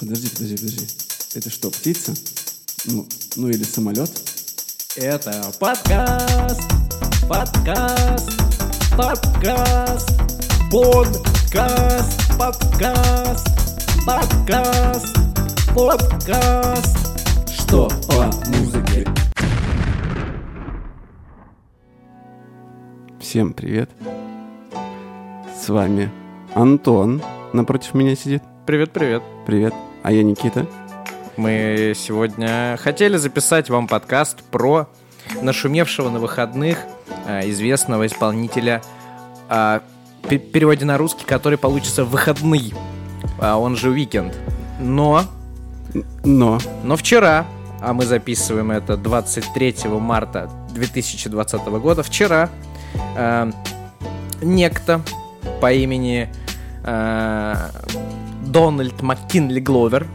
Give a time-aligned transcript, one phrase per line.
[0.00, 0.86] Подожди, подожди, подожди.
[1.34, 2.14] Это что, птица?
[2.86, 3.06] Ну,
[3.36, 4.10] ну или самолет?
[4.96, 6.62] Это подкаст,
[7.28, 8.30] подкаст,
[8.96, 10.08] подкаст,
[11.12, 13.46] подкаст, подкаст,
[14.06, 15.16] подкаст,
[15.74, 16.96] подкаст.
[17.52, 19.06] Что по музыке?
[23.18, 23.90] Всем привет.
[25.62, 26.10] С вами
[26.54, 27.20] Антон.
[27.52, 28.42] Напротив меня сидит.
[28.64, 29.22] Привет, привет.
[29.46, 29.74] Привет.
[30.02, 30.66] А я Никита.
[31.36, 34.88] Мы сегодня хотели записать вам подкаст про
[35.42, 36.78] нашумевшего на выходных
[37.26, 38.82] а, известного исполнителя,
[39.48, 39.82] а,
[40.28, 42.72] пе- переводе на русский, который получится выходный,
[43.38, 44.34] а он же Уикенд.
[44.80, 45.24] Но,
[46.24, 47.44] Но но вчера,
[47.80, 52.48] а мы записываем это 23 марта 2020 года, вчера
[53.16, 53.50] а,
[54.40, 55.02] некто
[55.60, 56.32] по имени
[56.84, 57.70] а,
[58.50, 60.06] Дональд МакКинли Гловер,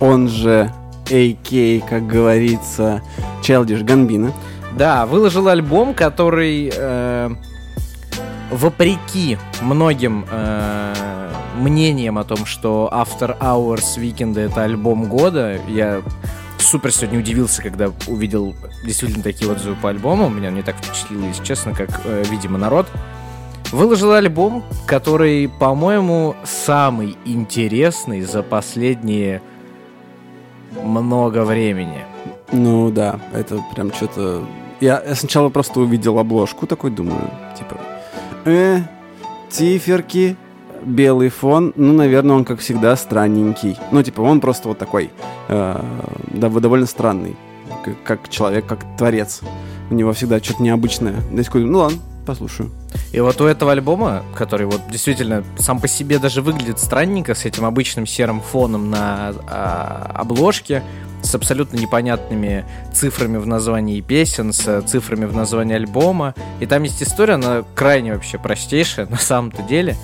[0.00, 0.72] он же
[1.06, 3.02] AK, как говорится,
[3.42, 4.32] Челдиш Ганбина.
[4.76, 7.30] Да, выложил альбом, который, э,
[8.50, 10.94] вопреки многим э,
[11.56, 16.02] мнениям о том, что After Hours Weekend это альбом года, я
[16.58, 18.54] супер сегодня удивился, когда увидел
[18.84, 20.28] действительно такие отзывы по альбому.
[20.28, 22.88] Меня не так впечатлило, если честно, как, э, видимо, народ.
[23.74, 29.42] Выложил альбом, который, по-моему, самый интересный за последние
[30.80, 32.04] много времени.
[32.52, 34.44] Ну да, это прям что-то...
[34.80, 37.80] Я, я сначала просто увидел обложку, такой думаю, типа,
[38.44, 38.82] э,
[39.50, 40.36] циферки,
[40.84, 43.76] белый фон, ну, наверное, он, как всегда, странненький.
[43.90, 45.10] Ну, типа, он просто вот такой,
[45.48, 45.82] э,
[46.30, 47.34] довольно странный,
[48.04, 49.40] как, человек, как творец.
[49.90, 51.16] У него всегда что-то необычное.
[51.32, 52.70] Да, ну ладно, послушаю.
[53.12, 57.44] И вот у этого альбома, который вот действительно сам по себе даже выглядит странненько, с
[57.44, 60.82] этим обычным серым фоном на а, обложке,
[61.22, 66.34] с абсолютно непонятными цифрами в названии песен, с цифрами в названии альбома.
[66.60, 69.96] И там есть история, она крайне вообще простейшая на самом-то деле.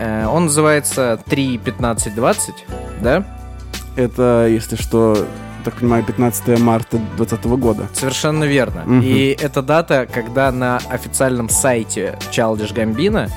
[0.00, 2.52] Э, он называется 3.15.20,
[3.00, 3.24] да?
[3.96, 5.26] Это, если что,
[5.60, 7.88] так понимаю, 15 марта 2020 года.
[7.92, 8.82] Совершенно верно.
[8.84, 9.02] Мгм.
[9.02, 13.28] И это дата, когда на официальном сайте Childish Gambino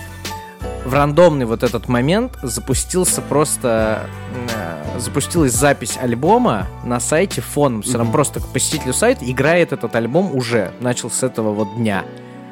[0.86, 4.08] в рандомный вот этот момент запустился просто...
[4.50, 7.82] э, запустилась запись альбома на сайте фоном.
[7.82, 8.14] Все равно Мгм.
[8.14, 10.72] просто к посетителю сайта играет этот альбом уже.
[10.82, 12.04] Начал с этого вот дня.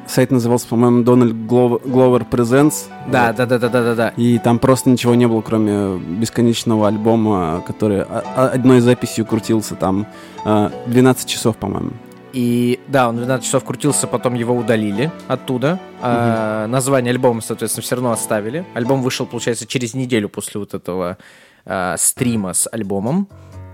[0.06, 2.86] Сайт назывался, по-моему, Дональд Глов- Гловер Presents.
[3.10, 3.36] Да, Вот.
[3.36, 4.08] да, да, да, да, да, да.
[4.16, 10.06] И там просто ничего не было, кроме бесконечного альбома, который одной записью крутился там
[10.44, 11.92] а, 12 часов, по-моему.
[12.32, 15.78] И да, он 12 часов крутился, потом его удалили оттуда.
[16.00, 18.64] А, название альбома, соответственно, все равно оставили.
[18.74, 21.18] Альбом вышел, получается, через неделю после вот этого
[21.64, 23.28] а, стрима с альбомом.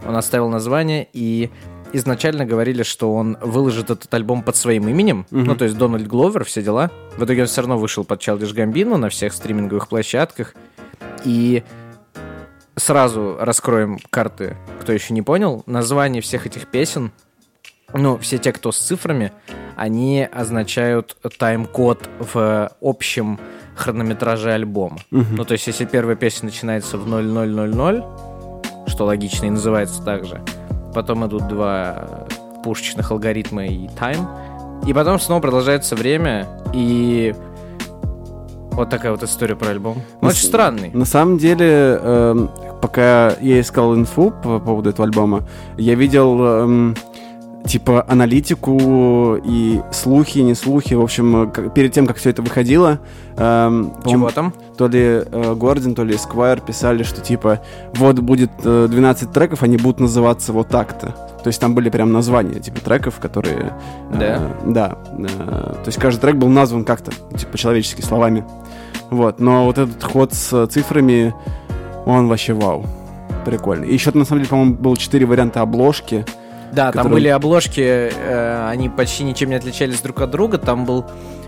[0.07, 1.51] Он оставил название и
[1.93, 5.27] изначально говорили, что он выложит этот альбом под своим именем.
[5.31, 5.45] Мгм.
[5.45, 6.91] Ну, то есть Дональд Гловер, все дела.
[7.17, 10.55] В итоге он все равно вышел под Childish Gambino на всех стриминговых площадках.
[11.25, 11.63] И
[12.77, 15.63] сразу раскроем карты, кто еще не понял.
[15.67, 17.13] Название всех этих песен
[17.95, 19.33] ну, все те, кто с цифрами,
[19.77, 23.39] они означают тайм-код в общем
[23.77, 24.99] хронометраже альбома.
[25.11, 25.37] Мгм.
[25.37, 28.05] Ну, то есть, если первая песня начинается в 0000,
[28.89, 30.43] что логично и называется так же,
[30.95, 32.27] потом идут два
[32.63, 34.29] пушечных алгоритма и тайм,
[34.87, 37.35] и потом снова продолжается время, и
[38.73, 39.97] вот такая вот история про альбом.
[39.97, 40.91] Он Ну, очень странный.
[40.93, 42.51] На самом деле, эм,
[42.81, 45.43] пока я искал инфу по поводу этого альбома,
[45.77, 46.97] я видел эм,
[47.69, 50.95] типа аналитику и слухи, не слухи.
[50.95, 52.99] В общем, э, как- перед тем, как все это выходило,
[53.37, 54.53] эм, Чего там?
[54.77, 55.25] то ли э,
[55.95, 57.61] то ли Esquire писали, что типа
[57.95, 61.09] вот будет э, 12 треков, они будут называться вот так-то.
[61.43, 63.73] То есть там были прям названия типа треков, которые...
[64.13, 64.41] э, Да?
[64.65, 64.99] да.
[65.19, 68.45] э, то есть каждый трек был назван как-то, типа человеческими словами.
[69.11, 71.35] Вот, но вот этот ход с цифрами,
[72.07, 72.85] он вообще вау.
[73.45, 73.85] Прикольно.
[73.85, 76.27] И еще, на самом деле, по-моему, было 4 варианта обложки.
[76.73, 80.59] Да, там которые- были обложки, э, они почти ничем не отличались друг от друга.
[80.59, 81.05] Там был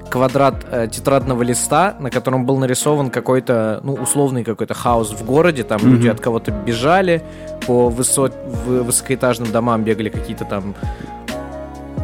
[0.09, 5.63] квадрат э, тетрадного листа, на котором был нарисован какой-то, ну, условный какой-то хаос в городе.
[5.63, 5.91] Там Мгм.
[5.95, 7.23] люди от кого-то бежали,
[7.67, 8.33] по высот...
[8.67, 10.75] в- высокоэтажным домам бегали какие-то там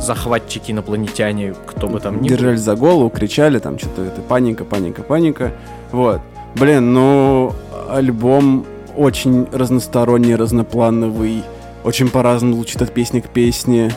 [0.00, 2.36] захватчики, инопланетяне, кто бы там ни был.
[2.36, 5.52] Держались за голову, кричали, там что-то это паника, паника, паника.
[5.90, 6.20] Вот.
[6.54, 7.52] Блин, ну,
[7.90, 8.66] альбом
[8.96, 11.42] очень разносторонний, разноплановый,
[11.86, 13.92] очень по-разному звучит от песни к песне.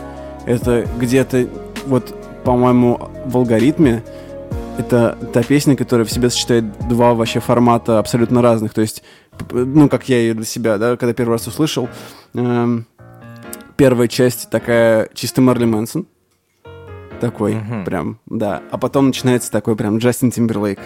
[0.45, 1.49] Это где-то,
[1.85, 4.03] вот, по-моему, в алгоритме
[4.77, 8.73] это та песня, которая в себе сочетает два вообще формата абсолютно разных.
[8.73, 9.03] То есть
[9.51, 11.89] ну, как я ее для себя, да, когда первый раз услышал,
[12.33, 12.85] эм,
[13.75, 16.07] первая часть такая чисто Марли Мэнсон.
[17.19, 17.83] Такой, Мгм.
[17.83, 18.61] прям, да.
[18.71, 20.79] А потом начинается такой прям Джастин Тимберлейк.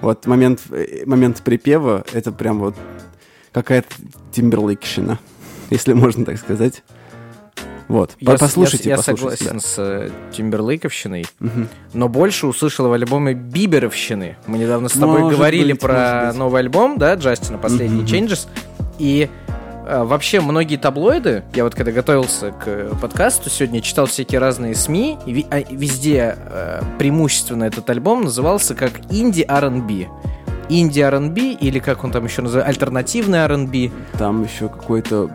[0.00, 2.74] Вот момент, э, момент припева, это прям вот
[3.52, 3.88] какая-то
[4.32, 5.18] Тимберлейкщина,
[5.72, 6.82] если можно так сказать.
[7.88, 9.36] Вот, Я, послушайте, я, я послушайте.
[9.44, 11.46] согласен с э, Тимберлейковщиной, да.
[11.46, 11.68] Мгм.
[11.92, 14.36] но больше услышал в альбоме Биберовщины.
[14.46, 18.06] Мы недавно с тобой Может говорили быть, про новый альбом, да, Джастина, последний Мгм.
[18.06, 18.46] Changes.
[18.98, 19.28] И
[19.86, 25.18] э, вообще многие таблоиды, я вот когда готовился к подкасту сегодня, читал всякие разные СМИ,
[25.26, 30.06] и а, везде э, преимущественно этот альбом назывался как инди R&B.
[30.70, 33.90] Инди R&B, или как он там еще называется, альтернативный R&B.
[34.16, 35.30] Там еще какой-то...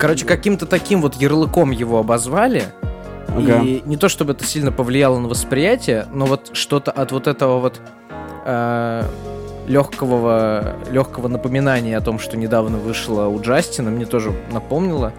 [0.00, 2.64] Короче, каким-то таким вот ярлыком его обозвали.
[3.28, 3.60] Ага.
[3.62, 7.60] И не то чтобы это сильно повлияло на восприятие, но вот что-то от вот этого
[7.60, 7.80] вот
[9.68, 15.12] легкого, легкого напоминания о том, что недавно вышло у Джастина, мне тоже напомнило.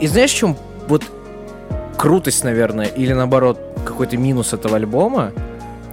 [0.00, 0.56] И знаешь, в чем
[0.88, 1.04] вот
[1.98, 5.32] крутость, наверное, или наоборот какой-то минус этого альбома?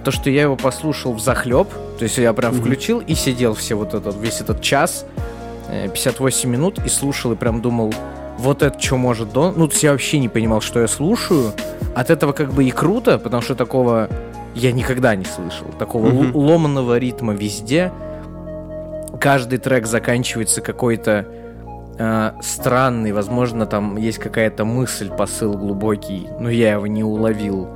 [0.04, 3.74] То, что я его послушал в захлеб, то есть я прям включил и сидел все
[3.74, 5.13] вот этот, весь этот час, э,
[5.68, 7.92] 58 минут, и слушал, и прям думал,
[8.38, 9.54] вот это что может Дон?
[9.56, 11.52] Ну, то есть я вообще не понимал, что я слушаю.
[11.94, 14.08] От этого как бы и круто, потому что такого
[14.54, 15.66] я никогда не слышал.
[15.78, 17.92] Такого л- ломаного ритма везде.
[19.20, 21.26] Каждый трек заканчивается какой-то
[21.98, 27.68] э, странный, возможно, там есть какая-то мысль, посыл глубокий, но я его не уловил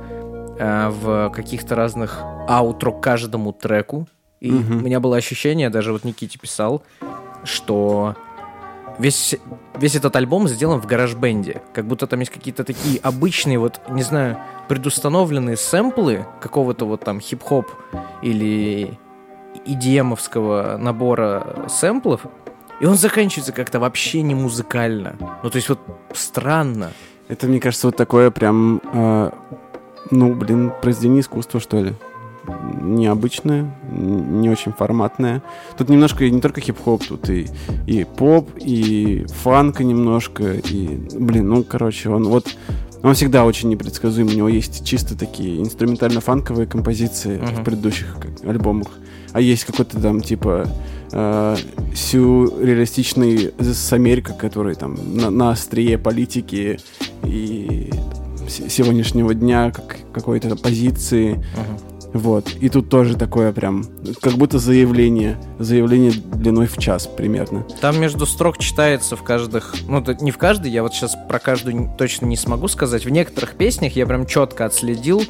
[0.59, 4.07] э, в каких-то разных аутро к каждому треку.
[4.41, 4.77] И Мгм.
[4.77, 6.81] у меня было ощущение, даже вот Никите писал,
[7.43, 8.15] что
[8.97, 9.37] весь,
[9.77, 11.61] весь этот альбом сделан в гараж-бенде.
[11.73, 14.37] Как будто там есть какие-то такие обычные, вот, не знаю,
[14.67, 17.67] предустановленные сэмплы какого-то вот там хип-хоп
[18.21, 18.97] или
[19.65, 22.21] EDM-овского набора сэмплов,
[22.79, 25.15] и он заканчивается как-то вообще не музыкально.
[25.43, 25.79] Ну, то есть вот
[26.13, 26.91] странно.
[27.27, 29.31] Это, мне кажется, вот такое прям, э,
[30.11, 31.93] ну, блин, произведение искусства, что ли.
[32.81, 35.41] Необычное, н- не очень форматное.
[35.77, 37.47] Тут немножко не только хип-хоп, тут и,
[37.87, 42.47] и поп, и фанка немножко, и, блин, ну, короче, он вот...
[43.01, 44.27] Он всегда очень непредсказуем.
[44.27, 47.55] У него есть чисто такие инструментально-фанковые композиции Мгм.
[47.55, 48.87] в предыдущих альбомах.
[49.31, 50.67] А есть какой-то там, типа,
[51.13, 51.55] э,
[51.95, 56.79] сюрреалистичный с Америка, который там на, на острие политики
[57.23, 57.89] и
[58.47, 61.43] сегодняшнего дня, как какой-то позиции.
[62.13, 62.49] Вот.
[62.59, 63.85] И тут тоже такое прям,
[64.21, 65.37] как будто заявление.
[65.59, 67.65] Заявление длиной в час примерно.
[67.81, 69.75] Там между строк читается в каждых...
[69.87, 73.05] Ну, не в каждой, я вот сейчас про каждую точно не смогу сказать.
[73.05, 75.21] В некоторых песнях я прям четко отследил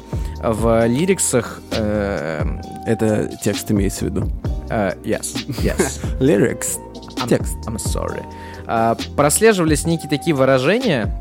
[0.42, 1.60] в лириксах...
[1.72, 2.44] э,
[2.86, 4.28] Это текст имеется в виду.
[4.70, 6.00] э, yes, yes.
[6.20, 6.78] Lyrics.
[7.16, 7.56] I'm, Текст.
[7.66, 8.22] I'm sorry.
[8.66, 11.14] А, прослеживались некие такие выражения.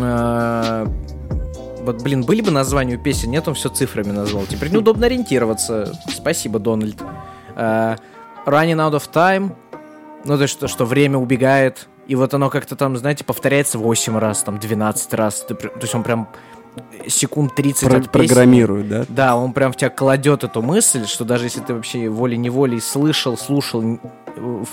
[0.00, 0.86] а,
[1.92, 4.46] вот, блин, были бы названия у песен, нет, он все цифрами назвал.
[4.46, 5.92] Теперь неудобно ориентироваться.
[6.08, 6.96] Спасибо, Дональд.
[7.56, 7.96] А,
[8.46, 9.54] running out of time.
[10.24, 11.88] Ну, то есть, что, что время убегает.
[12.06, 15.44] И вот оно как-то там, знаете, повторяется 8 раз, там 12 раз.
[15.46, 16.28] Ты то есть он прям
[17.06, 18.26] секунд 30 Про- от песни.
[18.26, 19.04] программирует, да?
[19.08, 23.36] Да, он прям в тебя кладет эту мысль, что даже если ты вообще волей-неволей слышал,
[23.36, 23.98] слушал,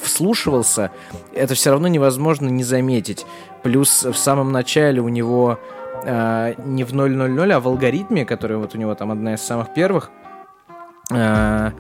[0.04, 0.92] вслушивался,
[1.34, 3.26] это все равно невозможно не заметить.
[3.64, 5.60] Плюс в самом начале у него
[6.04, 9.74] э, не в 0.00, а в алгоритме, который вот у него там одна из самых
[9.74, 10.12] первых,
[11.12, 11.72] э,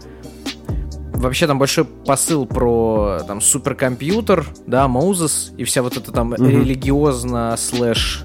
[1.13, 6.47] Вообще там большой посыл про там суперкомпьютер, да, Moses и вся вот эта там Мгм.
[6.47, 8.23] религиозно слэш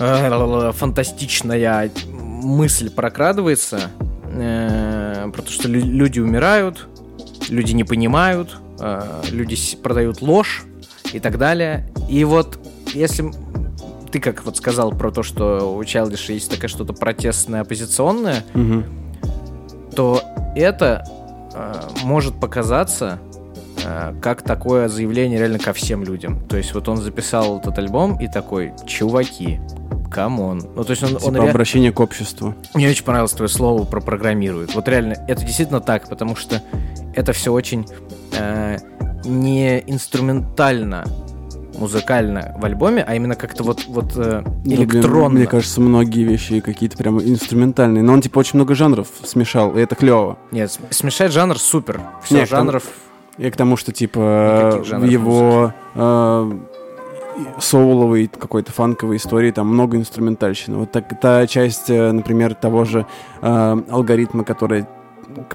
[0.00, 3.90] э, фантастичная мысль прокрадывается
[4.32, 6.88] э, про то, что лю- люди умирают,
[7.48, 10.64] люди не понимают, э, люди продают ложь
[11.12, 11.88] и так далее.
[12.08, 12.58] И вот
[12.92, 13.30] если
[14.10, 18.84] ты как вот сказал про то, что у Чайлдиша есть такая что-то протестное, оппозиционное, Мгм.
[19.94, 20.22] то
[20.54, 21.04] это
[21.54, 21.74] э,
[22.04, 23.18] может показаться
[23.84, 26.40] э, как такое заявление реально ко всем людям.
[26.48, 29.60] То есть вот он записал этот альбом и такой, чуваки,
[30.10, 30.62] come on.
[30.76, 32.54] Ну, то есть он, он Типа ре- обращение к обществу.
[32.74, 34.74] Мне очень понравилось твое слово про программирует.
[34.74, 36.62] Вот реально, это действительно так, потому что
[37.16, 37.86] это все очень
[38.38, 38.76] э,
[39.24, 41.04] не инструментально
[41.78, 45.38] музыкально в альбоме, а именно как-то вот, вот э, Ну, блин, электронно.
[45.38, 48.02] Мне кажется, многие вещи какие-то прям инструментальные.
[48.02, 50.38] Но он, типа, очень много жанров смешал, и это клево.
[50.52, 52.00] Нет, смешать жанр супер.
[52.22, 52.84] Все Не, к тому- жанров.
[53.36, 56.52] И к тому, что, типа, его э,
[57.58, 60.78] соуловой какой-то фанковой истории там много инструментальщины.
[60.78, 63.04] Вот так, та часть, э, например, того же
[63.42, 64.88] э, алгоритма, которая к-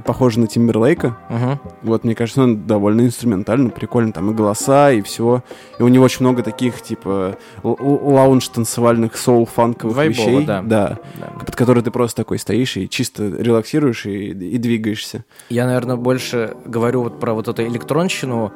[0.06, 1.18] похожа на Тимберлейка.
[1.30, 1.60] Мгм.
[1.84, 4.12] Вот, мне кажется, он довольно инструментально, прикольно.
[4.12, 5.44] Там и голоса, и все.
[5.80, 10.46] И у него очень много таких, типа, л- л- лаунж-танцевальных соул-фанковых Вайбово, вещей.
[10.46, 10.62] да.
[10.62, 11.00] Да.
[11.20, 11.28] Да.
[11.46, 15.24] Под которые ты просто такой стоишь и чисто релаксируешь и, и двигаешься.
[15.50, 18.52] Я, наверное, больше говорю вот про вот эту электронщину,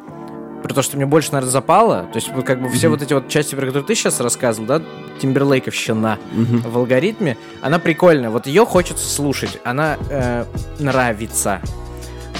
[0.65, 2.07] про то, что мне больше, наверное, запало.
[2.11, 4.65] То есть, вот как бы все вот эти вот части, про которые ты сейчас рассказывал,
[4.67, 4.81] да,
[5.21, 6.61] Тимберлейковщина Мгм.
[6.61, 8.31] в алгоритме, она прикольная.
[8.31, 10.45] Вот ее хочется слушать, она э,
[10.79, 11.61] нравится.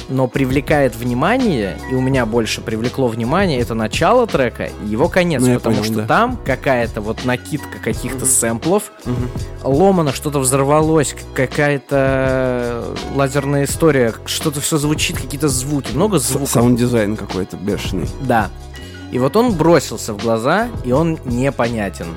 [0.07, 5.41] Но привлекает внимание, и у меня больше привлекло внимание, это начало трека и его конец,
[5.41, 6.07] Ну, потому понял, что да.
[6.07, 9.29] там какая-то вот накидка каких-то сэмплов, Мгм.
[9.63, 16.50] ломано, что-то взорвалось, какая-то лазерная история, что-то все звучит, какие-то звуки, много звуков.
[16.50, 18.07] Саунд-дизайн какой-то бешеный.
[18.21, 18.50] Да.
[19.12, 22.07] И вот он бросился в глаза, и он непонятен.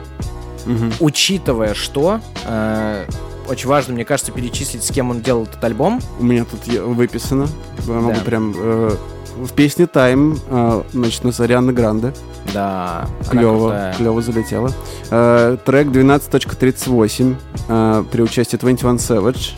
[0.67, 0.93] Мгм.
[1.01, 3.07] Учитывая, что э,
[3.49, 6.01] очень важно, мне кажется, перечислить, с кем он делал этот альбом.
[6.21, 7.47] У меня тут выписано.
[7.87, 8.21] Я могу Да.
[8.25, 8.55] прям...
[8.57, 8.97] э,
[9.37, 12.13] в песне «Time», э, значит, у нас Ариана Гранде.
[12.53, 14.71] Да, Клево, клево залетело.
[15.11, 17.37] Э, трек 12.38
[17.69, 19.51] э, при участии 21 Savage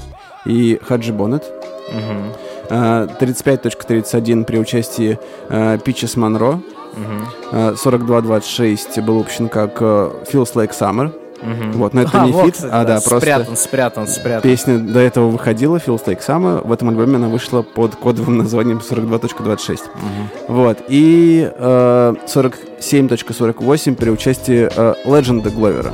[0.44, 1.44] и Хаджи Боннет.
[1.92, 2.32] Мгм,
[2.72, 5.18] Э, 35.31 при участии
[5.48, 6.60] э, Peaches Monroe.
[6.96, 11.12] мгм, Э, 42.26 был выпущен как э, Feels Like Summer.
[11.42, 11.72] Мгм.
[11.72, 14.42] Вот, но это А, не вот, feat, кстати, а да, просто Спрятан, спрятан, спрятан.
[14.42, 16.66] песня до этого выходила, Feels Like Summer.
[16.66, 19.80] В этом альбоме она вышла под кодовым названием 42.26.
[19.94, 20.56] Мгм.
[20.56, 20.78] Вот.
[20.88, 25.92] И э, 47.48 при участии э, Легенда Гловера.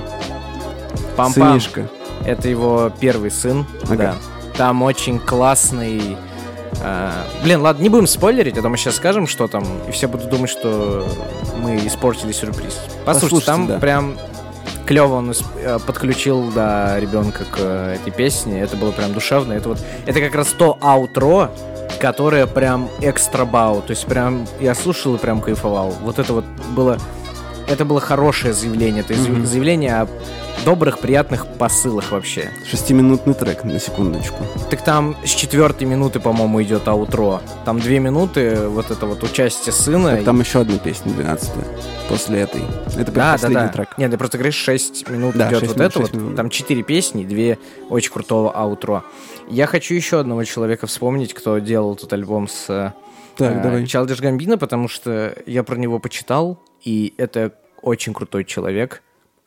[1.16, 1.32] Пам-пам.
[1.32, 1.88] Сынишка.
[2.24, 3.64] Это его первый сын.
[3.84, 3.96] Ага.
[3.96, 4.14] Да.
[4.56, 6.16] Там очень классный.
[6.82, 7.10] э,
[7.42, 10.28] блин, ладно, не будем спойлерить, а то мы сейчас скажем, что там, и все будут
[10.28, 11.06] думать, что
[11.62, 12.78] мы испортили сюрприз.
[13.04, 13.78] Послушайте, Послушайте, там да.
[13.78, 14.16] прям
[14.86, 18.60] клево он э, подключил да, ребенка к э, этой песне.
[18.60, 19.52] Это было прям душевно.
[19.52, 21.50] Это вот это как раз то аутро,
[22.00, 23.82] которое прям экстра бау.
[23.82, 25.90] То есть прям я слушал и прям кайфовал.
[26.02, 26.98] Вот это вот было.
[27.68, 29.04] Это было хорошее заявление.
[29.06, 29.44] Это Мгм.
[29.44, 30.08] заявление о
[30.64, 32.50] добрых, приятных посылах вообще.
[32.68, 34.36] Шестиминутный трек, на секундочку.
[34.70, 37.40] Так там с четвертой минуты, по-моему, идет аутро.
[37.64, 40.16] Там две минуты, вот это вот участие сына.
[40.16, 41.50] Так там еще одна песня, 12
[42.08, 42.62] после этой.
[42.96, 43.68] Это да, да, последний да.
[43.68, 43.98] трек.
[43.98, 46.22] Нет, ты просто говоришь, 6 минут Да, идет шесть вот минут, это шесть вот.
[46.22, 46.36] минут.
[46.36, 47.58] Там четыре песни, две
[47.90, 49.04] очень крутого аутро.
[49.48, 52.92] Я хочу еще одного человека вспомнить, кто делал этот альбом с э,
[53.36, 53.82] Так, э, давай.
[53.84, 57.52] Childish Gambino, потому что я про него почитал, и это
[57.82, 59.02] очень крутой человек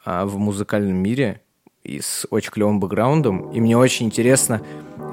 [0.05, 1.41] а, в музыкальном мире
[1.83, 3.51] и с очень клевым бэкграундом.
[3.51, 4.61] И мне очень интересно,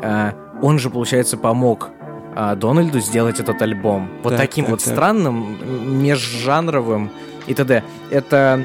[0.02, 1.90] а, он же, получается, помог
[2.34, 4.10] а, Дональду сделать этот альбом.
[4.22, 4.92] Вот Так, таким так, вот так.
[4.92, 7.10] странным, межжанровым
[7.46, 7.82] и т.д.
[8.10, 8.64] Это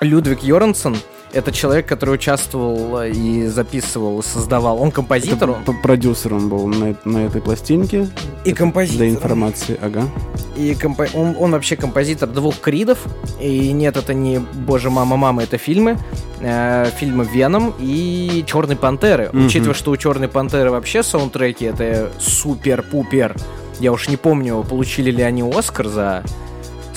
[0.00, 0.96] Людвиг Йорнсон.
[1.32, 4.82] Это человек, который участвовал и записывал, и создавал.
[4.82, 8.08] Он композитор, он- Продюсер он был на, на этой пластинке.
[8.44, 8.98] и композитор.
[8.98, 10.02] Для информации, ага.
[10.56, 12.98] И компо- он, он вообще композитор двух кридов.
[13.40, 15.98] И нет, это не Боже, мама, мама, это фильмы.
[16.40, 19.30] Э, фильмы Веном и Черной Пантеры.
[19.32, 19.46] Мгм.
[19.46, 23.36] Учитывая, что у Черной Пантеры вообще саундтреки это супер-пупер.
[23.78, 26.24] Я уж не помню, получили ли они Оскар за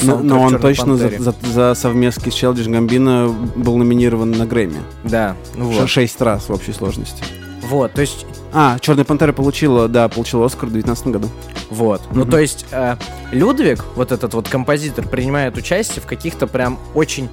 [0.03, 1.24] Но, саундтрек но он «Чёрной точно за, Пантере».
[1.24, 4.81] за, за совместки с Челдиш Гамбино был номинирован на Грэмми.
[5.03, 5.89] Да, ну вот.
[5.89, 7.24] Шесть раз в общей сложности.
[7.69, 11.29] Вот, то есть А, Черная пантера получила, да, получила Оскар в 2019 году.
[11.72, 12.01] Вот.
[12.12, 12.29] Ну, Мгм.
[12.31, 12.98] то есть, э,
[13.31, 17.29] Людвиг, вот этот вот композитор, принимает участие в каких-то прям очень,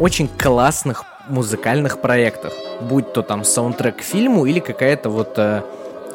[0.00, 2.52] очень классных музыкальных проектах.
[2.80, 5.62] Будь то там саундтрек к фильму или какая-то вот э,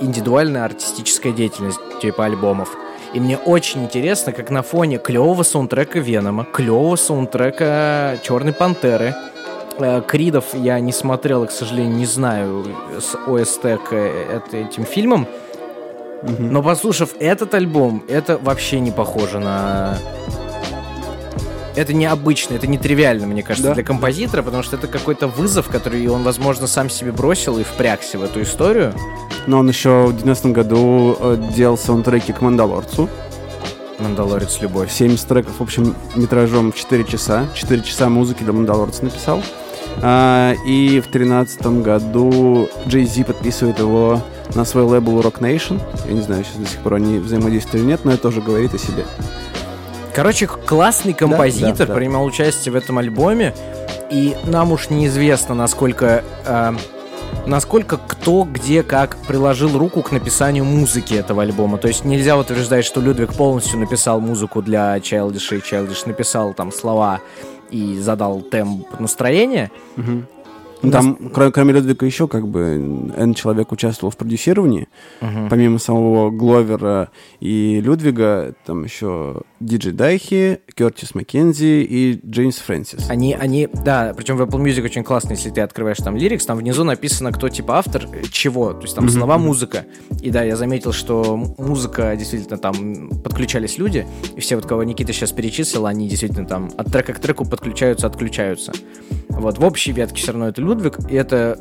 [0.01, 2.75] индивидуальная артистическая деятельность, типа альбомов.
[3.15, 9.15] И мне очень интересно, как на фоне клевого саундтрека Венома, клевого саундтрека Черной Пантеры,
[9.79, 12.65] э, Кридов я не смотрел, и, к сожалению, не знаю
[12.99, 13.93] с ОСТ к
[14.51, 15.27] этим фильмам,
[16.23, 16.51] Мгм.
[16.51, 19.97] но послушав этот альбом, это вообще не похоже на...
[21.75, 23.73] Это необычно, это нетривиально, мне кажется, Да.
[23.75, 28.17] для композитора, потому что это какой-то вызов, который он, возможно, сам себе бросил и впрягся
[28.17, 28.93] в эту историю.
[29.45, 33.09] Но он еще в 2019 году э, делал саундтреки к Мандалорцу.
[33.99, 34.91] Мандалорец любовь.
[34.91, 37.45] 70 треков общим метражом в 4 часа.
[37.53, 39.41] 4 часа музыки для Мандалорца написал.
[40.01, 44.21] А, и в 2013 году Джей Зи подписывает его
[44.53, 45.79] на свой лейбл Rock Nation.
[46.05, 48.73] Я не знаю, сейчас до сих пор они взаимодействуют или нет, но это тоже говорит
[48.73, 49.05] о себе.
[50.15, 51.93] Короче, классный композитор да, да.
[51.93, 53.53] принимал участие в этом альбоме,
[54.09, 56.73] и нам уж неизвестно, насколько, э,
[57.45, 61.77] насколько кто, где, как приложил руку к написанию музыки этого альбома.
[61.77, 66.71] То есть нельзя утверждать, что Людвиг полностью написал музыку для Childish, и Childish написал там
[66.71, 67.19] слова
[67.69, 69.69] и задал темп настроения.
[70.85, 74.87] Ну, там, кроме, кроме Людвига, еще как бы N человек участвовал в продюсировании.
[75.21, 75.49] Мгм.
[75.49, 83.09] Помимо самого Гловера и Людвига, там еще Диджей Дайхи, Кертис Маккензи и Джеймс Фрэнсис.
[83.09, 86.57] Они, они, да, причем в Apple Music очень классно, если ты открываешь там лирикс, там
[86.57, 89.85] внизу написано, кто типа автор э, чего, то есть там Мгм, слова, музыка.
[90.21, 95.13] И да, я заметил, что музыка, действительно, там подключались люди, и все вот, кого Никита
[95.13, 98.73] сейчас перечислил, они действительно там от трека к треку подключаются, отключаются.
[99.29, 101.59] Вот, в общей ветке все равно это Людвиг, и это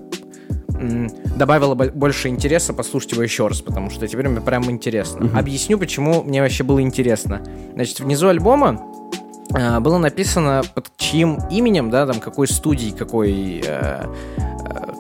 [1.37, 5.27] добавило бо- больше интереса послушать его еще раз, потому что теперь мне прям интересно.
[5.27, 5.39] Мгм.
[5.39, 7.43] Объясню, почему мне вообще было интересно.
[7.75, 8.81] Значит, внизу альбома
[9.53, 14.05] а, было написано под чьим именем, да, там какой студии, какой э, э,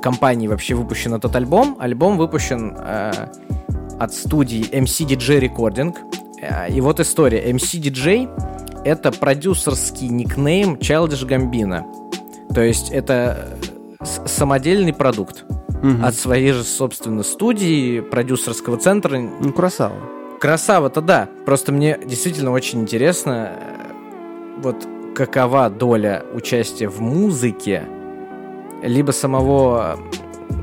[0.02, 1.76] компании вообще выпущен этот альбом.
[1.80, 3.12] Альбом выпущен э,
[3.98, 5.94] от студии MCDJ Recording.
[6.40, 7.50] Э, И вот история.
[7.50, 8.28] MCDJ—
[8.84, 11.82] это продюсерский никнейм Childish Gambino.
[12.54, 13.48] То есть это
[14.00, 15.44] э, самодельный продукт
[15.84, 16.04] Мгм.
[16.04, 19.18] от своей же, собственно, студии, продюсерского центра.
[19.18, 19.96] Ну, красава.
[20.40, 21.28] Красава-то да.
[21.44, 23.92] Просто мне действительно очень интересно, э,
[24.62, 24.76] вот
[25.14, 27.82] какова доля участия в музыке,
[28.82, 29.98] либо самого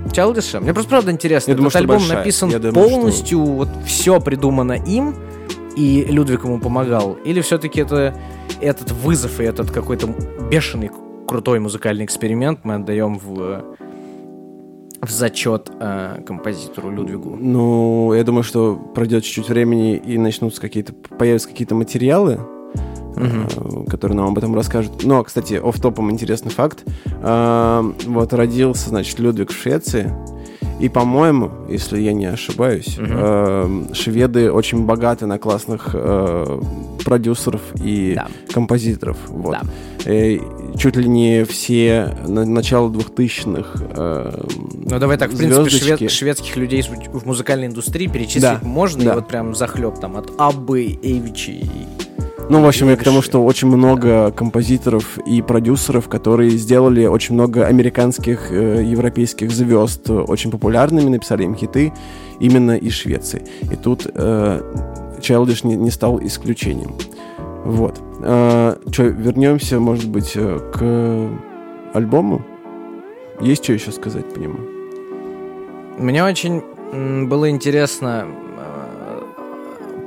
[0.07, 0.59] э, Чалдиша.
[0.59, 1.51] Мне просто правда интересно.
[1.51, 2.17] Я думаю, Этот что альбом большая.
[2.17, 5.15] написан Я думаю, что- полностью, вот все придумано им,
[5.75, 7.13] и Людвиг ему помогал.
[7.23, 8.15] Или все-таки это
[8.59, 10.07] этот вызов и этот какой-то
[10.51, 10.91] бешеный
[11.27, 13.63] крутой музыкальный эксперимент мы отдаем в
[15.01, 17.35] в зачет э, композитору Людвигу.
[17.39, 22.39] Ну, я думаю, что пройдет чуть-чуть времени и начнутся какие-то, появятся какие-то материалы,
[23.15, 23.47] Мгм.
[23.85, 25.03] э, которые нам об этом расскажут.
[25.03, 26.83] Но, кстати, офф-топом интересный факт.
[27.05, 30.13] Э, Вот родился, значит, Людвиг в Швеции.
[30.81, 33.11] И, по-моему, если я не ошибаюсь, Мгм.
[33.13, 36.59] э, шведы очень богаты на классных э,
[37.05, 38.27] продюсеров и Да.
[38.51, 39.17] композиторов.
[39.27, 39.51] Вот.
[39.51, 39.61] Да.
[40.05, 40.39] Э,
[40.77, 46.03] чуть ли не все на начало 2000-х э, Ну давай так, в принципе, звездочки.
[46.05, 46.81] швед- шведских людей
[47.13, 49.11] в музыкальной индустрии перечислить Да, можно, да.
[49.11, 51.69] и вот прям захлеб там от Аббы, Эйвичи и...
[52.49, 57.35] Ну, в общем, я к тому, что очень много композиторов и продюсеров, которые сделали очень
[57.35, 61.93] много американских, э, европейских звезд э, очень популярными, написали им хиты
[62.39, 63.43] именно из Швеции.
[63.71, 64.61] И тут э,
[65.19, 66.95] Childish не, не стал исключением.
[67.63, 67.97] Вот.
[68.17, 72.43] что, вернемся, может быть, э, к альбому?
[73.39, 74.57] Есть что еще сказать по нему?
[75.97, 76.63] Мне очень
[77.27, 78.50] было интересно э,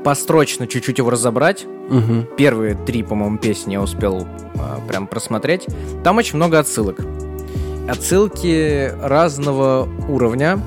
[0.04, 1.66] построчно чуть-чуть его разобрать.
[1.88, 2.36] Угу.
[2.36, 5.66] Первые три, по-моему, песни я успел э, прям просмотреть.
[6.04, 7.00] Там очень много отсылок.
[7.88, 10.60] Отсылки разного уровня.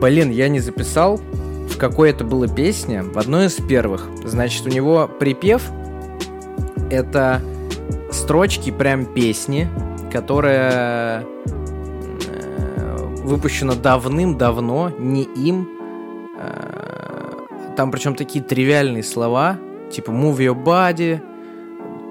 [0.00, 1.20] Блин, я не записал,
[1.70, 3.04] в какой это была песня.
[3.04, 4.08] В одной из первых.
[4.24, 5.62] Значит, у него припев—
[6.90, 7.40] это
[8.10, 9.68] строчки прям песни,
[10.12, 15.68] которая э, выпущена давным-давно, не им.
[17.76, 19.58] Там причем такие тривиальные слова,
[19.90, 21.20] типа move your body,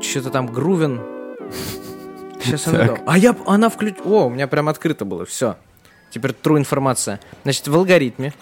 [0.02, 1.00] что-то там грувен.
[2.43, 2.88] Сейчас она...
[2.88, 3.02] Так.
[3.06, 3.36] А я...
[3.45, 3.95] Она включ...
[4.04, 5.58] О, у меня прям открыто было, все.
[6.10, 7.19] Теперь true информация.
[7.43, 8.34] Значит, в алгоритме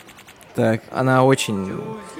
[0.56, 0.82] Так.
[0.92, 1.70] она очень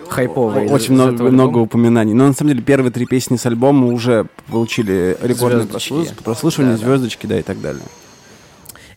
[0.10, 0.68] хайповая.
[0.68, 2.14] Очень много, много упоминаний.
[2.14, 6.80] Но на самом деле первые три песни с альбома уже получили рекордные прослуш- прослушивания, Да,
[6.80, 6.86] да.
[6.86, 7.84] звездочки, да, и так далее.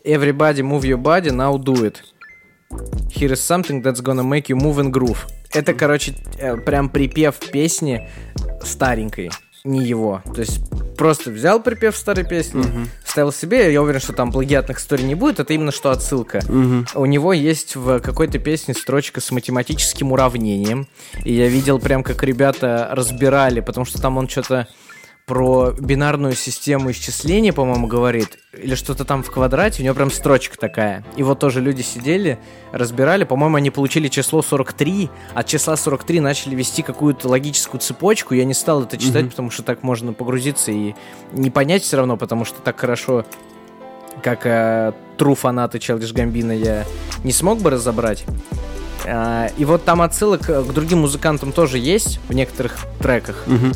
[0.04, 1.98] Everybody move your body, now do it.
[3.14, 5.26] Here is something that's gonna make you move and groove.
[5.54, 8.08] Это, короче, э, прям припев песни
[8.64, 9.30] старенькой,
[9.64, 10.22] не его.
[10.34, 10.60] То есть
[10.96, 12.64] просто взял припев старой песни,
[13.04, 16.40] вставил себе, я уверен, что там плагиатных историй не будет, это именно что отсылка.
[16.48, 16.86] Мгм.
[16.94, 20.88] У него есть в какой-то песне строчка с математическим уравнением.
[21.24, 24.68] И я видел прям, как ребята разбирали, потому что там он что-то
[25.26, 30.58] про бинарную систему исчисления, по-моему, говорит, или что-то там в квадрате, у него прям строчка
[30.58, 31.04] такая.
[31.16, 32.38] И вот тоже люди сидели,
[32.72, 38.44] разбирали, по-моему, они получили число 43, от числа 43 начали вести какую-то логическую цепочку, я
[38.44, 40.94] не стал это читать, потому что так можно погрузиться и
[41.32, 43.24] не понять все равно, потому что так хорошо
[44.22, 46.85] как э, true фанаты Челдиш Гамбина я
[47.24, 48.24] не смог бы разобрать.
[49.04, 53.44] А, и вот там отсылок к другим музыкантам тоже есть в некоторых треках.
[53.46, 53.72] Мгм.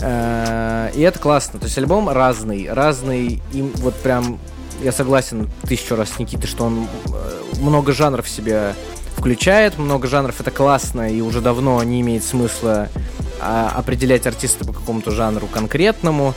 [0.00, 1.58] Э, И это классно.
[1.58, 3.42] То есть альбом разный, разный.
[3.52, 4.38] Им вот прям
[4.82, 8.74] я согласен тысячу раз с Никитой, что он э, много жанров в себе
[9.16, 12.88] включает, много жанров это классно, и уже давно не имеет смысла
[13.38, 16.34] а, определять артиста по какому-то жанру конкретному.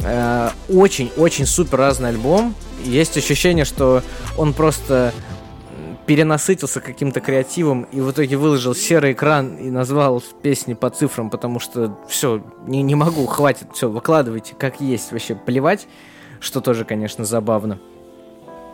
[0.00, 2.54] Э, Очень-очень супер разный альбом.
[2.84, 4.02] Есть ощущение, что
[4.36, 5.12] он просто
[6.06, 11.60] перенасытился каким-то креативом и в итоге выложил серый экран и назвал песни по цифрам, потому
[11.60, 15.86] что все, не, не могу, хватит, все, выкладывайте как есть, вообще плевать,
[16.40, 17.78] что тоже, конечно, забавно.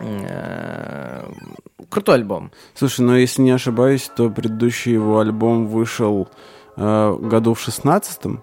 [0.00, 1.24] Э,
[1.88, 2.50] Крутой альбом.
[2.74, 6.28] Слушай, ну если не ошибаюсь, то предыдущий его альбом вышел
[6.76, 8.42] э, году в шестнадцатом.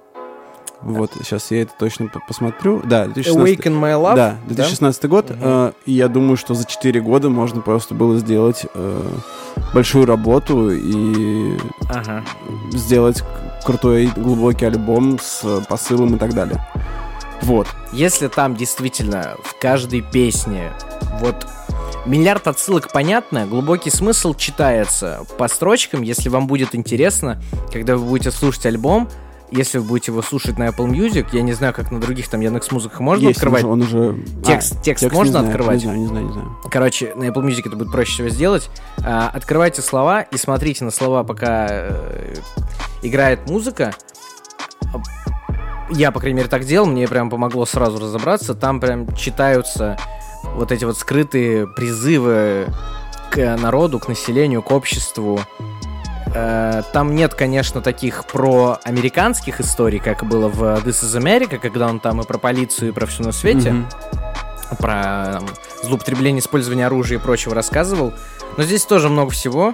[0.85, 2.81] Вот, сейчас я это точно по- посмотрю.
[2.85, 3.59] Да, 2016.
[3.59, 4.15] Awaken My Love.
[4.15, 5.29] Да, 2016 год.
[5.31, 5.39] Мгм.
[5.41, 9.01] э, и я думаю, что за 4 года можно просто было сделать э,
[9.73, 11.57] большую работу и
[11.89, 12.23] Ага.
[12.71, 13.23] сделать
[13.65, 16.63] крутой глубокий альбом с посылом и так далее.
[17.41, 17.67] Вот.
[17.91, 20.71] Если там действительно в каждой песне
[21.19, 21.47] вот
[22.05, 27.41] миллиард отсылок понятно, глубокий смысл читается по строчкам, если вам будет интересно,
[27.73, 29.09] когда вы будете слушать альбом,
[29.55, 32.41] если вы будете его слушать на Apple Music, я не знаю, как на других там
[32.41, 33.63] Яндекс Музыках можно Есть, открывать.
[33.63, 34.15] Он уже...
[34.45, 35.75] Текст- А, текст не можно знаю, открывать?
[35.77, 36.57] Не знаю, не знаю, не знаю.
[36.69, 38.69] Короче, на Apple Music это будет проще всего сделать.
[39.03, 42.35] А, открывайте слова и смотрите на слова, пока э,
[43.01, 43.93] играет музыка.
[45.91, 48.55] Я, по крайней мере, так делал, мне прям помогло сразу разобраться.
[48.55, 49.97] Там прям читаются
[50.55, 52.67] вот эти вот скрытые призывы
[53.29, 55.39] к народу, к населению, к обществу.
[56.35, 61.87] Э, Там нет, конечно, таких про американских историй, как было в This is America, когда
[61.87, 63.87] он там и про полицию, и про все на свете Мгм.
[64.79, 65.45] про там,
[65.83, 68.13] злоупотребление, использование оружия и прочего рассказывал.
[68.57, 69.73] Но здесь тоже много всего.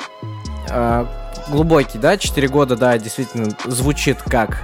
[0.70, 1.08] А,
[1.50, 4.62] глубокий, да, 4 года, да, действительно звучит как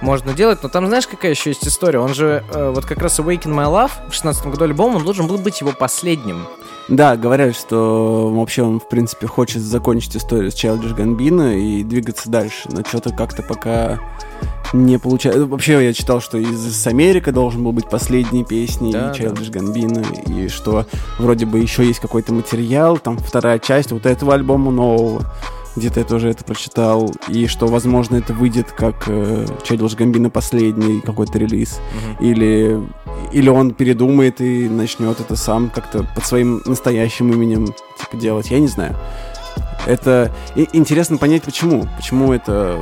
[0.00, 1.98] можно делать, но там знаешь, какая еще есть история?
[1.98, 5.26] Он же, э, вот как раз Awaken My Love в 16 году альбом, он должен
[5.26, 6.46] был быть его последним.
[6.88, 12.28] Да, говорят, что вообще он, в принципе, хочет закончить историю с Childish Gambino и двигаться
[12.28, 14.00] дальше, но что-то как-то пока
[14.72, 15.46] не получается.
[15.46, 20.48] Вообще, я читал, что из Америка должен был быть последней песней Да, Childish Gambino, и
[20.48, 20.86] что
[21.18, 25.22] вроде бы еще есть какой-то материал, там вторая часть вот этого альбома нового.
[25.76, 27.12] Где-то я тоже это прочитал.
[27.28, 31.80] И что, возможно, это выйдет как э, Childish Gambino последний какой-то релиз.
[32.20, 32.80] Или,
[33.32, 38.50] или он передумает и начнет это сам как-то под своим настоящим именем типа, делать.
[38.50, 38.96] Я не знаю.
[39.86, 41.86] Это и- интересно понять, почему.
[41.96, 42.78] Почему это...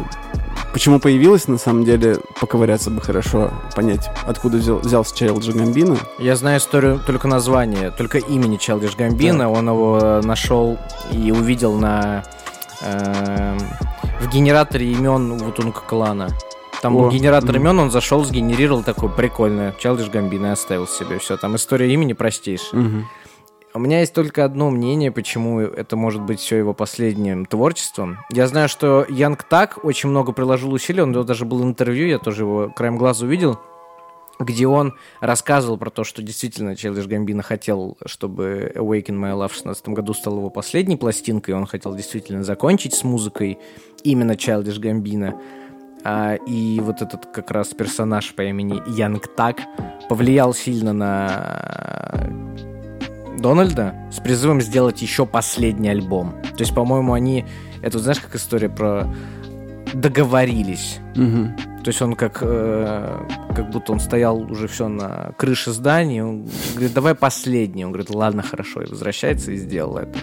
[0.72, 5.98] Почему появилось, на самом деле, поковыряться бы хорошо, понять, откуда взял, взялся Childish Gambino.
[6.18, 9.50] Я знаю историю только название, только имени Чалдиш Гамбина.
[9.50, 10.76] Он его нашел
[11.10, 12.22] и увидел на
[12.80, 16.28] в генераторе имен Вутунка клана.
[16.80, 17.60] Там был О, генератор мгм.
[17.60, 21.18] имен, он зашел, сгенерировал такой прикольный Чалдиш Гамбина оставил себе.
[21.18, 22.80] Все, там история имени простейшая.
[22.80, 23.06] Мгм.
[23.74, 28.18] У меня есть только одно мнение, почему это может быть все его последним творчеством.
[28.30, 32.42] Я знаю, что Янг Так очень много приложил усилий, него даже было интервью, я тоже
[32.42, 33.58] его краем глаза увидел,
[34.38, 39.54] где он рассказывал про то, что действительно Челдиш Гамбина хотел, чтобы Awaken My Love в
[39.54, 43.58] 16 году стал его последней пластинкой, он хотел действительно закончить с музыкой
[44.04, 45.40] именно Childish Гамбина.
[46.04, 49.62] А, и вот этот как раз персонаж по имени Янг Так
[50.08, 52.30] повлиял сильно на
[53.38, 56.34] Дональда с призывом сделать еще последний альбом.
[56.42, 57.44] То есть, по-моему, они...
[57.82, 59.12] Это, знаешь, как история про
[59.94, 60.98] договорились.
[61.14, 61.56] Мгм.
[61.84, 63.18] То есть он как, э,
[63.54, 66.24] как будто он стоял уже все на крыше здания.
[66.24, 67.84] Он говорит, давай последний.
[67.84, 68.82] Он говорит, ладно, хорошо.
[68.82, 70.18] И возвращается и сделал это.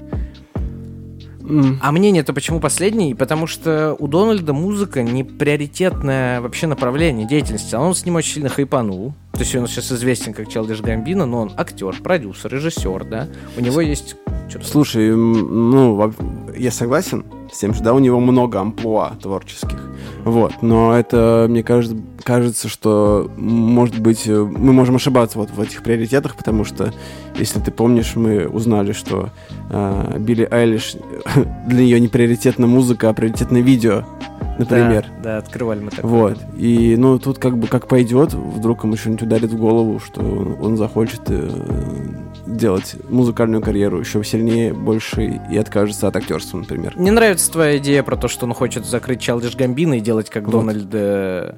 [1.47, 1.79] М.
[1.81, 3.13] А мнение-то почему последний?
[3.13, 7.75] Потому что у Дональда музыка не приоритетное вообще направление деятельности.
[7.75, 9.13] А он с ним очень сильно хайпанул.
[9.33, 13.27] То есть он сейчас известен как Челдиш Гамбина, но он актер, продюсер, режиссер, да.
[13.57, 14.15] У него есть...
[14.49, 16.13] Что-то Слушай, ну,
[16.55, 19.79] я согласен с тем, что да, у него много амплуа творческих.
[20.23, 25.61] Вот, но это, мне кажется, кажется, что, может быть, э, мы можем ошибаться вот в
[25.61, 26.91] этих приоритетах, потому что,
[27.37, 29.29] если ты помнишь, мы узнали, что
[29.69, 30.95] э, Билли Айлиш,
[31.67, 34.03] для нее не приоритетна музыка, а приоритетное видео,
[34.57, 35.05] например.
[35.17, 36.09] Да, да, открывали мы такое.
[36.09, 36.37] Вот.
[36.57, 40.57] И, ну, тут как бы как пойдет, вдруг ему что-нибудь ударит в голову, что он,
[40.59, 41.49] он захочет э,
[42.47, 46.93] делать музыкальную карьеру еще сильнее, больше и откажется от актерства, например.
[46.95, 50.43] Мне нравится твоя идея про то, что он хочет закрыть Чалдиш Гамбина и делать как
[50.45, 50.51] Вот.
[50.51, 50.87] Дональд...
[50.93, 51.53] э,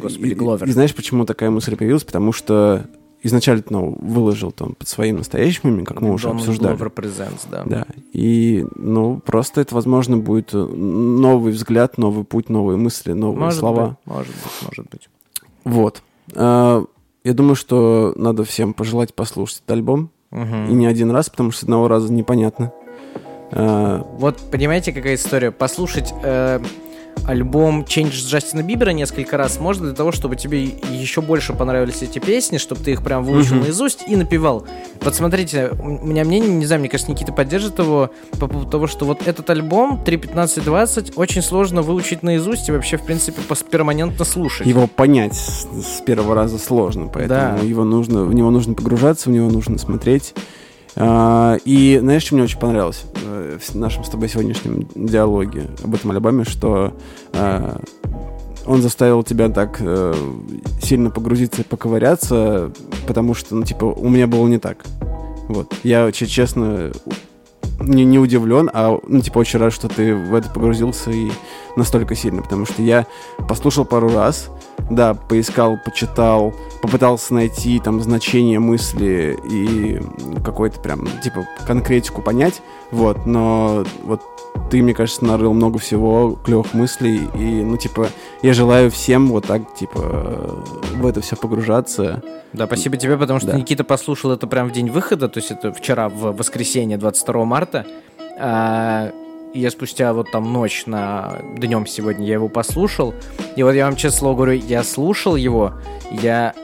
[0.00, 0.66] Господи, И- Гловер.
[0.68, 2.04] И, знаешь, почему такая мысль появилась?
[2.04, 2.86] Потому что
[3.22, 6.76] изначально ну, выложил там под своим настоящим именем, как мы уже Дональд обсуждали.
[6.76, 7.62] Гловер Presents, да.
[7.64, 7.86] Да.
[8.12, 13.58] И, ну, просто это, возможно, будет э, новый взгляд, новый путь, новые мысли, новые Может
[13.60, 13.86] слова.
[14.04, 15.08] быть, может быть, может быть.
[15.64, 16.02] Вот.
[16.34, 16.84] А,
[17.24, 20.10] Я думаю, что надо всем пожелать послушать этот альбом.
[20.30, 20.36] И
[20.74, 22.72] не один раз, потому что с одного раза непонятно.
[23.50, 25.50] А, Вот понимаете, какая история?
[25.50, 26.60] Послушать э,
[27.26, 32.18] альбом Change Джастина Бибера несколько раз можно для того, чтобы тебе еще больше понравились эти
[32.18, 33.64] песни, чтобы ты их прям выучил Мгм.
[33.64, 34.66] наизусть и напевал.
[35.00, 38.86] Вот смотрите, у меня мнение, не знаю, мне кажется, Никита поддержит его по поводу того,
[38.86, 44.66] что вот этот альбом 3.15.20 очень сложно выучить наизусть и вообще, в принципе, перманентно слушать.
[44.66, 45.66] его понять с,
[45.98, 47.64] с первого раза сложно, поэтому Да.
[47.64, 50.34] его нужно, в него нужно погружаться, в него нужно смотреть.
[51.00, 55.94] А, и знаешь, что мне очень понравилось э, в нашем с тобой сегодняшнем диалоге об
[55.94, 56.92] этом альбоме, что
[57.32, 57.80] а,
[58.66, 60.14] он заставил тебя так э,
[60.82, 62.72] сильно погрузиться и поковыряться,
[63.06, 64.84] потому что, ну, типа, у меня было не так.
[65.46, 65.72] Вот.
[65.84, 66.90] Я, честно,
[67.80, 71.30] не, не удивлен, а, ну, типа, очень рад, что ты в это погрузился и
[71.78, 73.06] настолько сильно, потому что я
[73.48, 74.50] послушал пару раз,
[74.90, 80.00] да, поискал, почитал, попытался найти там значение мысли и
[80.44, 84.22] какой-то прям, типа, конкретику понять, вот, но вот
[84.70, 88.08] ты, мне кажется, нарыл много всего, клевых мыслей, и, ну, типа,
[88.42, 90.00] я желаю всем вот так, типа,
[90.94, 92.22] в это все погружаться.
[92.52, 93.58] Да, спасибо тебе, потому что да.
[93.58, 97.86] Никита послушал это прям в день выхода, то есть это вчера, в воскресенье, 22 марта,
[98.38, 99.10] а,
[99.54, 103.14] я спустя вот там ночь на днем сегодня я его послушал,
[103.56, 105.74] и вот я вам честно слово говорю, я слушал его,
[106.10, 106.54] я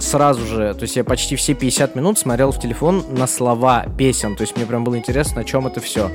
[0.00, 4.36] сразу же, то есть я почти все 50 минут смотрел в телефон на слова песен,
[4.36, 6.10] то есть мне прям было интересно, о чем это все.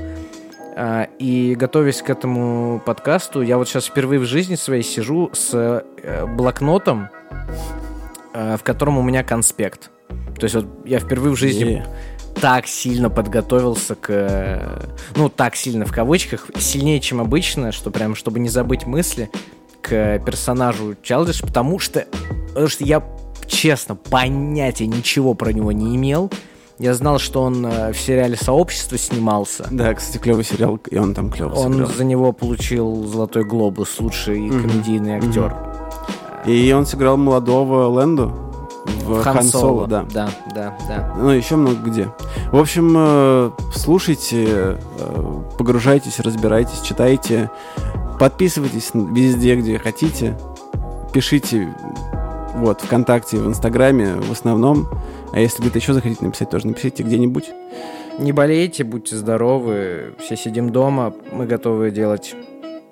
[0.76, 5.52] А, и готовясь к этому подкасту, я вот сейчас впервые в жизни своей сижу с
[5.54, 7.10] э, блокнотом,
[8.34, 9.92] э, в котором у меня конспект.
[10.40, 12.13] То есть вот я впервые в жизни yeah.
[12.40, 14.90] Так сильно подготовился к...
[15.16, 19.30] Ну, так сильно в кавычках, сильнее, чем обычно, что прям, чтобы не забыть мысли,
[19.82, 22.08] к персонажу Чалдиш, потому что,
[22.50, 23.04] потому что я,
[23.48, 26.32] честно, понятия ничего про него не имел.
[26.80, 29.68] Я знал, что он э, в сериале «Сообщество» снимался.
[29.70, 31.92] Да, кстати, клевый сериал, и он там клево Он сыграл.
[31.92, 34.62] за него получил «Золотой глобус», лучший mm-hmm.
[34.62, 35.56] комедийный актер.
[36.46, 36.52] Mm-hmm.
[36.52, 38.53] И он сыграл молодого Лэнду
[39.04, 40.06] в Хан, Хан Соло, да.
[40.12, 41.16] Да, да, да.
[41.18, 42.10] Ну, еще много где.
[42.52, 47.50] В общем, э, слушайте, э, погружайтесь, разбирайтесь, читайте.
[48.20, 50.38] Подписывайтесь везде, где хотите.
[51.14, 51.76] Пишите
[52.56, 54.88] вот, ВКонтакте, в Инстаграме в основном.
[55.32, 57.52] А если где-то еще захотите написать, тоже напишите где-нибудь.
[58.20, 62.36] Не болейте, будьте здоровы, все сидим дома, мы готовы делать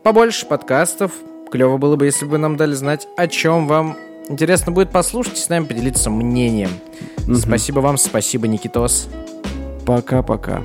[0.03, 1.11] побольше подкастов.
[1.51, 3.97] Клево было бы, если бы нам дали знать, о чем вам
[4.31, 6.71] интересно будет послушать и с нами поделиться мнением.
[7.27, 7.35] Угу.
[7.35, 9.09] Спасибо вам, спасибо, Никитос.
[9.85, 10.63] Пока-пока.